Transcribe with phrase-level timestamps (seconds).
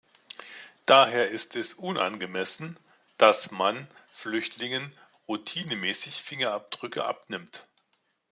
[0.87, 2.75] Daher ist es unangemessen,
[3.19, 4.91] dass man Flüchtlingen
[5.27, 7.67] routinemäßig Fingerabdrücke abnimmt.